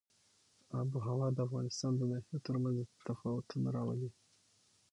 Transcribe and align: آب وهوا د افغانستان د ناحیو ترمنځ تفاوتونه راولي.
آب 0.79 0.89
وهوا 0.95 1.27
د 1.33 1.37
افغانستان 1.47 1.91
د 1.97 2.01
ناحیو 2.11 2.43
ترمنځ 2.45 2.77
تفاوتونه 3.07 3.67
راولي. 3.75 4.09